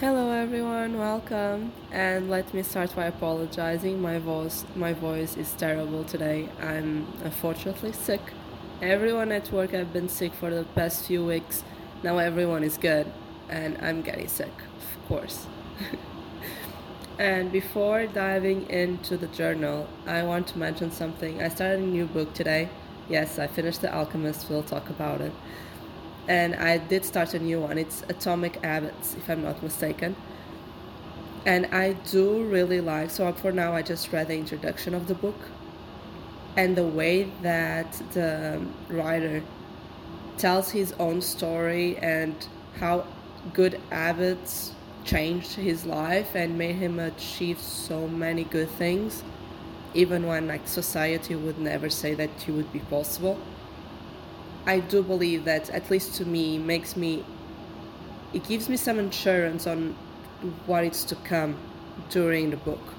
[0.00, 1.72] Hello everyone, welcome.
[1.90, 4.00] And let me start by apologizing.
[4.00, 6.48] My voice my voice is terrible today.
[6.62, 8.20] I'm unfortunately sick.
[8.80, 11.64] Everyone at work have been sick for the past few weeks.
[12.04, 13.10] Now everyone is good
[13.48, 15.48] and I'm getting sick, of course.
[17.18, 21.42] and before diving into the journal, I want to mention something.
[21.42, 22.68] I started a new book today.
[23.08, 24.48] Yes, I finished The Alchemist.
[24.48, 25.32] We'll talk about it
[26.28, 27.78] and I did start a new one.
[27.78, 30.14] It's Atomic Habits, if I'm not mistaken.
[31.46, 35.14] And I do really like, so for now, I just read the introduction of the
[35.14, 35.38] book
[36.56, 38.60] and the way that the
[38.90, 39.42] writer
[40.36, 42.34] tells his own story and
[42.78, 43.06] how
[43.54, 44.72] good habits
[45.04, 49.24] changed his life and made him achieve so many good things
[49.94, 53.38] even when like society would never say that it would be possible
[54.68, 57.24] I do believe that, at least to me, makes me,
[58.34, 59.96] it gives me some assurance on
[60.66, 61.56] what is to come
[62.10, 62.92] during the book.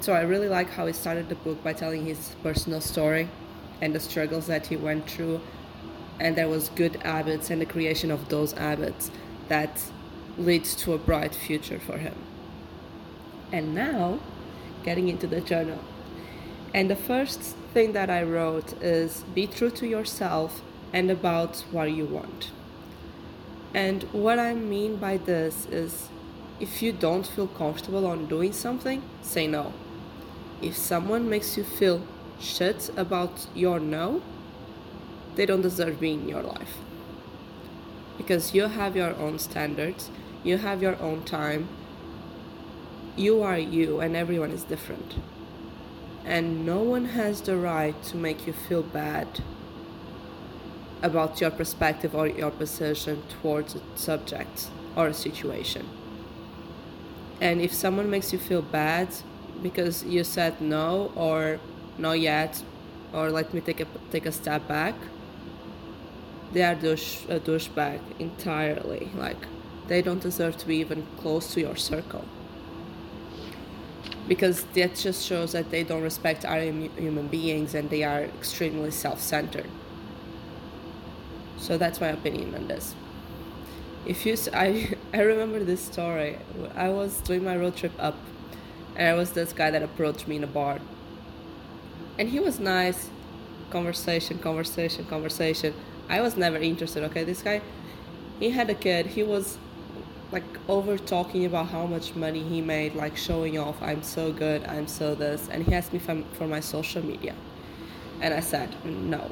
[0.00, 3.28] So I really like how he started the book by telling his personal story
[3.80, 5.40] and the struggles that he went through,
[6.18, 9.12] and there was good habits and the creation of those habits
[9.46, 9.80] that
[10.36, 12.16] leads to a bright future for him.
[13.52, 14.18] And now,
[14.82, 15.78] getting into the journal.
[16.74, 17.40] And the first
[17.72, 22.50] thing that I wrote is be true to yourself and about what you want.
[23.74, 26.08] And what I mean by this is
[26.58, 29.74] if you don't feel comfortable on doing something, say no.
[30.62, 32.02] If someone makes you feel
[32.40, 34.22] shit about your no,
[35.34, 36.78] they don't deserve being in your life.
[38.16, 40.10] Because you have your own standards,
[40.42, 41.68] you have your own time,
[43.16, 45.16] you are you, and everyone is different.
[46.24, 49.42] And no one has the right to make you feel bad
[51.02, 55.88] about your perspective or your position towards a subject or a situation.
[57.40, 59.08] And if someone makes you feel bad
[59.62, 61.60] because you said no or
[61.98, 62.62] not yet
[63.12, 64.94] or let me take a take a step back,
[66.52, 69.10] they are douche, a douchebag entirely.
[69.14, 69.46] Like
[69.88, 72.24] they don't deserve to be even close to your circle.
[74.26, 78.90] Because that just shows that they don't respect other human beings and they are extremely
[78.90, 79.70] self centered.
[81.58, 82.94] So that's my opinion on this.
[84.06, 86.38] If you, I, I remember this story.
[86.74, 88.16] I was doing my road trip up,
[88.94, 90.78] and there was this guy that approached me in a bar.
[92.18, 93.10] And he was nice,
[93.70, 95.74] conversation, conversation, conversation.
[96.08, 97.02] I was never interested.
[97.04, 97.60] Okay, this guy,
[98.38, 99.06] he had a kid.
[99.06, 99.58] He was
[100.32, 103.80] like over talking about how much money he made, like showing off.
[103.82, 104.64] I'm so good.
[104.66, 105.48] I'm so this.
[105.48, 107.34] And he asked me for, for my social media,
[108.20, 109.30] and I said no.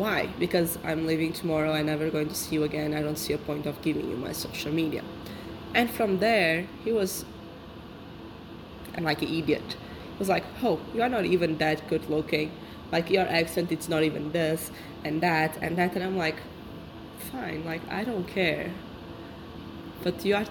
[0.00, 0.28] Why?
[0.38, 3.38] Because I'm leaving tomorrow, I'm never going to see you again, I don't see a
[3.38, 5.04] point of giving you my social media.
[5.74, 7.26] And from there, he was
[8.98, 9.76] like an idiot.
[10.14, 12.50] He was like, Oh, you're not even that good looking.
[12.90, 14.70] Like your accent it's not even this
[15.04, 16.36] and that and that and I'm like,
[17.30, 18.70] fine, like I don't care.
[20.02, 20.46] But you are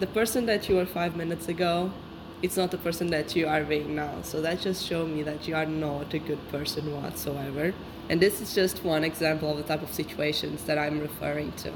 [0.00, 1.92] the person that you were five minutes ago,
[2.42, 4.22] it's not the person that you are being now.
[4.22, 7.72] So that just showed me that you are not a good person whatsoever.
[8.08, 11.72] And this is just one example of the type of situations that I'm referring to.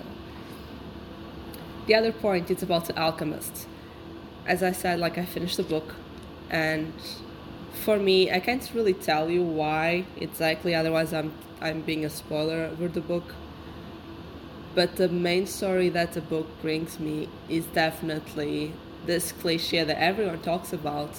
[1.87, 3.67] The other point is about the alchemist.
[4.47, 5.95] As I said, like I finished the book,
[6.51, 6.93] and
[7.85, 10.75] for me, I can't really tell you why exactly.
[10.75, 13.35] Otherwise, I'm I'm being a spoiler over the book.
[14.75, 18.73] But the main story that the book brings me is definitely
[19.07, 21.11] this cliche that everyone talks about.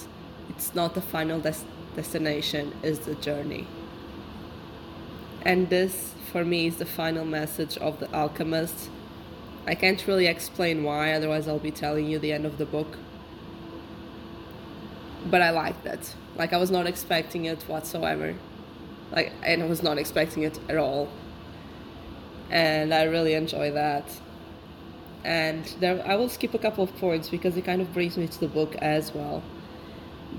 [0.48, 1.64] It's not the final des-
[1.96, 3.66] destination; is the journey.
[5.44, 8.90] And this, for me, is the final message of The Alchemist.
[9.66, 12.96] I can't really explain why, otherwise, I'll be telling you the end of the book.
[15.26, 16.14] But I like that.
[16.36, 18.34] Like, I was not expecting it whatsoever.
[19.10, 21.08] Like, and I was not expecting it at all.
[22.50, 24.04] And I really enjoy that.
[25.24, 28.26] And there, I will skip a couple of points because it kind of brings me
[28.26, 29.42] to the book as well.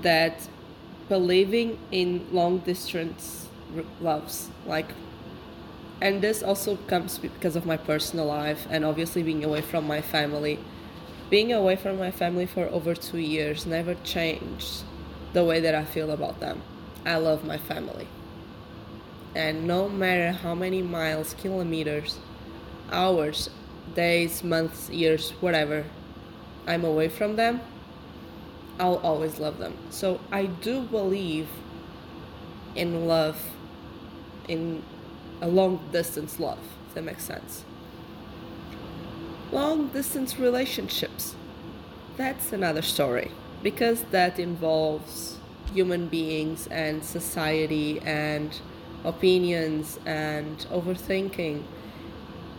[0.02, 0.48] That
[1.08, 3.48] believing in long distance
[4.00, 4.86] loves like
[6.00, 10.02] and this also comes because of my personal life and obviously being away from my
[10.02, 10.58] family.
[11.30, 14.82] Being away from my family for over two years never changed
[15.32, 16.62] the way that i feel about them.
[17.06, 18.06] I love my family.
[19.34, 22.18] And no matter how many miles kilometers
[22.92, 23.50] hours
[23.94, 25.84] days months years whatever
[26.66, 27.60] i'm away from them
[28.78, 31.48] i'll always love them so i do believe
[32.74, 33.40] in love
[34.48, 34.82] in
[35.40, 36.58] a long distance love,
[36.88, 37.64] if that makes sense.
[39.52, 41.36] long distance relationships.
[42.16, 43.30] That's another story
[43.62, 45.38] because that involves
[45.72, 48.58] human beings and society and
[49.04, 51.62] opinions and overthinking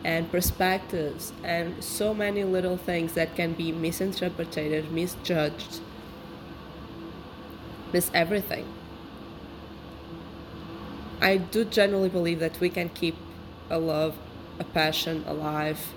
[0.06, 5.82] and perspectives and so many little things that can be misinterpreted, misjudged,
[7.94, 8.66] miss everything.
[11.22, 13.16] I do generally believe that we can keep
[13.70, 14.16] a love,
[14.60, 15.94] a passion alive,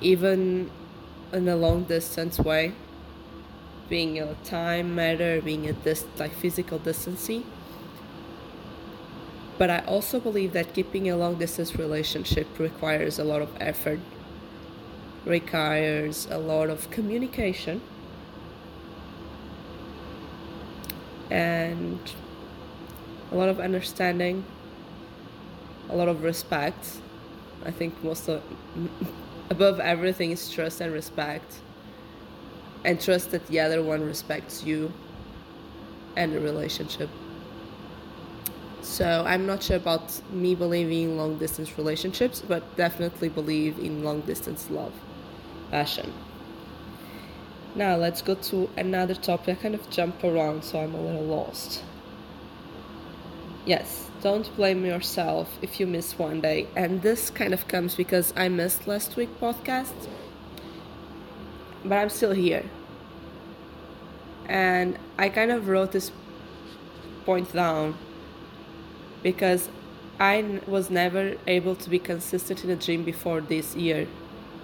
[0.00, 0.70] even
[1.32, 2.72] in a long distance way,
[3.88, 7.44] being a time matter, being a dis- like physical distancing.
[9.58, 13.98] But I also believe that keeping a long distance relationship requires a lot of effort,
[15.24, 17.82] requires a lot of communication,
[21.28, 21.98] and
[23.32, 24.44] a lot of understanding,
[25.90, 27.00] a lot of respect.
[27.66, 28.42] I think most of
[29.50, 31.60] above everything is trust and respect.
[32.84, 34.92] And trust that the other one respects you
[36.16, 37.10] and the relationship.
[38.88, 44.02] So I'm not sure about me believing in long distance relationships, but definitely believe in
[44.02, 44.94] long distance love,
[45.70, 46.10] passion.
[47.74, 49.58] Now let's go to another topic.
[49.58, 51.84] I kind of jump around, so I'm a little lost.
[53.66, 56.66] Yes, don't blame yourself if you miss one day.
[56.74, 60.08] And this kind of comes because I missed last week podcast.
[61.84, 62.64] But I'm still here.
[64.46, 66.10] And I kind of wrote this
[67.26, 67.94] point down
[69.22, 69.68] because
[70.20, 74.08] I was never able to be consistent in the gym before this year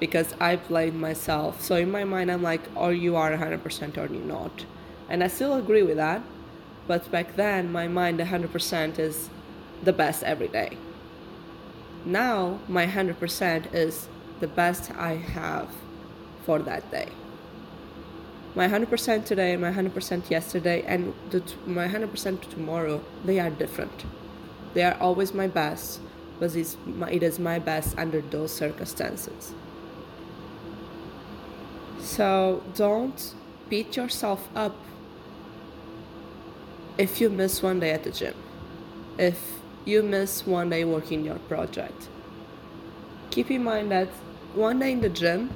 [0.01, 1.61] because I blamed myself.
[1.61, 4.65] So in my mind, I'm like, or you are 100% or you're not.
[5.09, 6.23] And I still agree with that.
[6.87, 9.31] But back then, my mind 100% is
[9.83, 10.77] the best every day.
[12.05, 14.09] Now, my 100% is
[14.41, 15.69] the best I have
[16.45, 17.09] for that day.
[18.55, 21.15] My 100% today, my 100% yesterday, and
[21.67, 24.05] my 100% tomorrow, they are different.
[24.75, 26.01] They are always my best,
[26.39, 29.55] but it's my, it is my best under those circumstances.
[32.01, 33.35] So don't
[33.69, 34.77] beat yourself up
[36.99, 38.35] if you miss one day at the gym,
[39.19, 39.41] if
[39.85, 42.09] you miss one day working your project.
[43.31, 44.09] Keep in mind that
[44.55, 45.51] one day in the gym,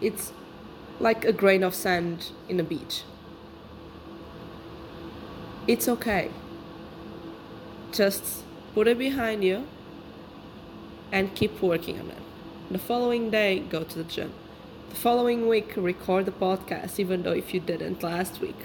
[0.00, 0.32] it's
[1.00, 3.02] like a grain of sand in a beach.
[5.66, 6.30] It's okay.
[7.94, 8.42] Just
[8.74, 9.68] put it behind you
[11.12, 12.22] and keep working on it.
[12.68, 14.32] The following day, go to the gym.
[14.90, 18.56] The following week, record the podcast, even though if you didn't last week,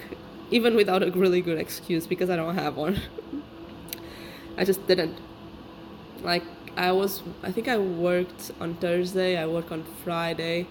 [0.50, 3.02] even without a really good excuse because I don't have one.
[4.58, 5.20] I just didn't.
[6.24, 6.44] Like
[6.76, 10.66] I was I think I worked on Thursday, I worked on Friday,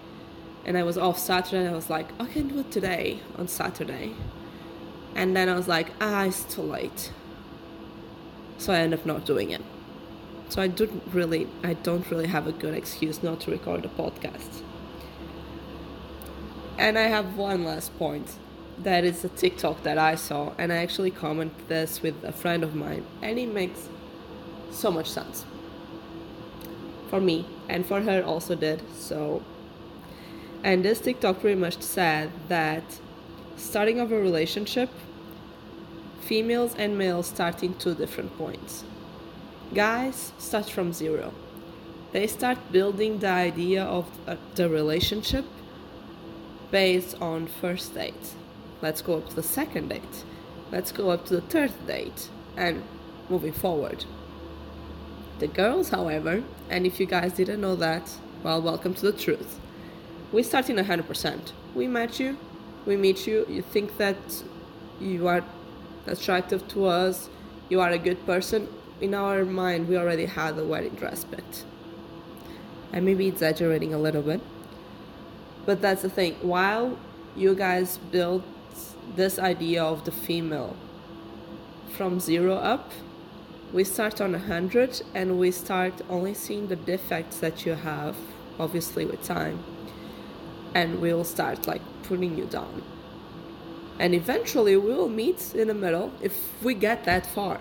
[0.65, 3.47] and I was off Saturday and I was like, I can do it today on
[3.47, 4.15] Saturday.
[5.15, 7.13] And then I was like, ah, it's too late.
[8.59, 9.61] So I end up not doing it.
[10.49, 13.89] So I don't really I don't really have a good excuse not to record a
[13.89, 14.61] podcast.
[16.77, 18.35] And I have one last point
[18.83, 22.63] that is a TikTok that I saw, and I actually commented this with a friend
[22.63, 23.89] of mine, and it makes
[24.71, 25.45] so much sense
[27.09, 28.81] for me, and for her also did.
[28.95, 29.43] So,
[30.63, 32.83] and this TikTok pretty much said that
[33.57, 34.89] starting of a relationship,
[36.21, 38.83] females and males start in two different points.
[39.73, 41.33] Guys start from zero.
[42.11, 45.45] They start building the idea of uh, the relationship
[46.71, 48.35] based on first date
[48.81, 50.23] Let's go up to the second date.
[50.71, 52.29] Let's go up to the third date.
[52.55, 52.83] And
[53.29, 54.05] moving forward.
[55.39, 58.11] The girls, however, and if you guys didn't know that,
[58.43, 59.59] well, welcome to the truth.
[60.31, 61.51] We start in 100%.
[61.75, 62.37] We met you,
[62.85, 64.17] we meet you, you think that
[64.99, 65.43] you are
[66.07, 67.29] attractive to us,
[67.69, 68.67] you are a good person.
[69.01, 71.65] In our mind, we already had the wedding dress bit.
[72.91, 74.41] I may be exaggerating a little bit,
[75.65, 76.35] but that's the thing.
[76.41, 76.97] While
[77.35, 78.43] you guys build
[79.15, 80.75] this idea of the female
[81.95, 82.91] from zero up
[83.73, 88.15] we start on a 100 and we start only seeing the defects that you have
[88.59, 89.63] obviously with time
[90.73, 92.81] and we'll start like putting you down
[93.99, 97.59] and eventually we will meet in the middle if we get that far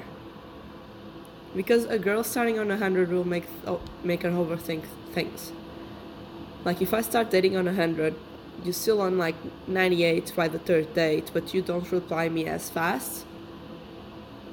[1.56, 5.52] because a girl starting on 100 will make oh, make her overthink things
[6.64, 8.14] like if i start dating on 100
[8.64, 12.70] you're still on like 98 by the third date, but you don't reply me as
[12.70, 13.24] fast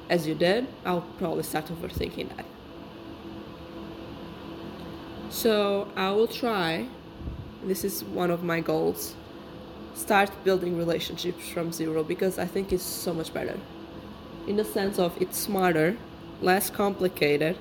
[0.08, 2.46] as you did, I'll probably start overthinking that.
[5.30, 6.86] So I will try.
[7.64, 9.16] This is one of my goals.
[9.96, 13.58] Start building relationships from zero because I think it's so much better.
[14.46, 15.96] In the sense of it's smarter,
[16.42, 17.56] less complicated.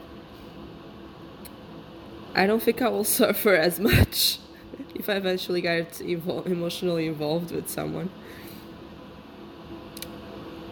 [2.36, 4.40] I don't think I will suffer as much
[4.96, 8.10] if I eventually get evol- emotionally involved with someone.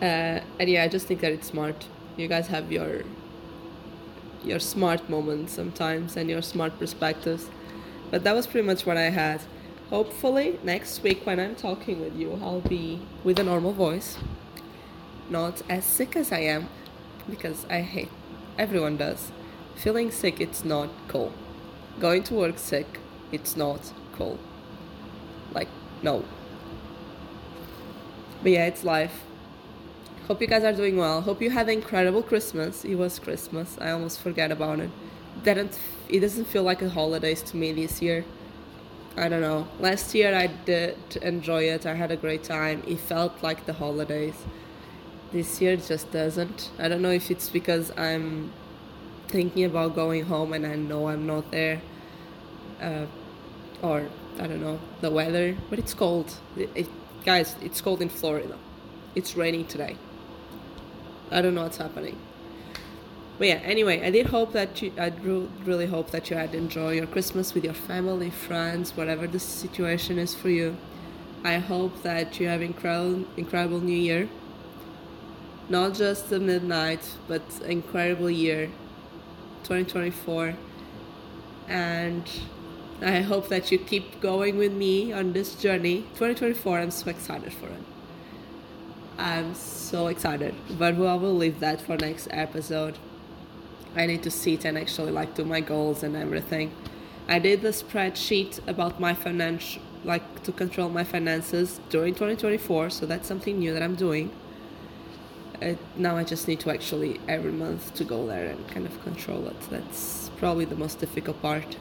[0.01, 1.87] Uh, and yeah, I just think that it's smart.
[2.17, 3.03] You guys have your
[4.43, 7.49] your smart moments sometimes and your smart perspectives.
[8.11, 9.39] But that was pretty much what I had.
[9.93, 14.17] Hopefully, next week when I'm talking with you, I'll be with a normal voice,
[15.29, 16.67] not as sick as I am,
[17.29, 18.09] because I hate
[18.57, 19.31] everyone does.
[19.75, 21.31] Feeling sick, it's not cool.
[21.99, 24.39] Going to work sick, it's not cool.
[25.53, 25.69] Like,
[26.01, 26.25] no.
[28.41, 29.21] But yeah, it's life.
[30.27, 31.21] Hope you guys are doing well.
[31.21, 32.83] Hope you had an incredible Christmas.
[32.83, 33.77] It was Christmas.
[33.79, 34.89] I almost forget about it.
[35.43, 35.77] Didn't
[36.09, 38.25] it doesn't feel like a holidays to me this year.
[39.15, 39.67] I don't know.
[39.79, 41.85] Last year I did enjoy it.
[41.85, 42.83] I had a great time.
[42.87, 44.35] It felt like the holidays.
[45.31, 46.71] This year just doesn't.
[46.79, 48.51] I don't know if it's because I'm
[49.27, 51.81] thinking about going home and I know I'm not there.
[52.81, 53.05] Uh,
[53.83, 54.07] or
[54.39, 56.35] I don't know the weather, but it's cold.
[56.57, 56.87] It, it,
[57.23, 58.57] guys, it's cold in Florida.
[59.13, 59.97] It's raining today.
[61.29, 62.17] I don't know what's happening.
[63.37, 65.11] But yeah, anyway, I did hope that you, I
[65.65, 70.19] really hope that you had enjoyed your Christmas with your family, friends, whatever the situation
[70.19, 70.77] is for you.
[71.43, 74.29] I hope that you have incredible, incredible New Year.
[75.67, 78.67] Not just the midnight, but incredible year,
[79.63, 80.53] 2024.
[81.67, 82.29] And
[83.01, 86.01] I hope that you keep going with me on this journey.
[86.15, 87.83] 2024, I'm so excited for it.
[89.17, 92.97] I'm so excited, but I will leave that for next episode.
[93.95, 96.71] I need to sit and actually like do my goals and everything.
[97.27, 103.05] I did the spreadsheet about my financial, like to control my finances during 2024, so
[103.05, 104.31] that's something new that I'm doing.
[105.61, 109.01] Uh, now I just need to actually every month to go there and kind of
[109.03, 109.59] control it.
[109.69, 111.77] That's probably the most difficult part.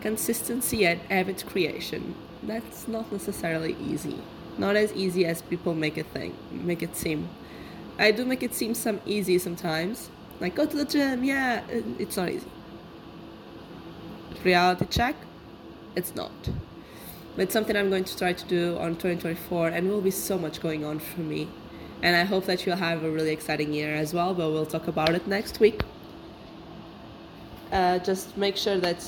[0.00, 2.14] Consistency and habit creation.
[2.42, 4.18] That's not necessarily easy
[4.58, 7.28] not as easy as people make it think make it seem
[7.98, 11.62] i do make it seem some easy sometimes like go to the gym yeah
[11.98, 12.46] it's not easy.
[14.44, 15.16] Reality check
[15.96, 16.32] it's not.
[17.34, 20.38] But it's something i'm going to try to do on 2024 and will be so
[20.38, 21.48] much going on for me.
[22.02, 24.86] And i hope that you'll have a really exciting year as well but we'll talk
[24.88, 25.82] about it next week.
[27.72, 29.04] Uh, just make sure that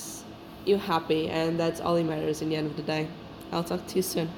[0.66, 3.08] you're happy and that's all that matters in the end of the day.
[3.52, 4.28] I'll talk to you soon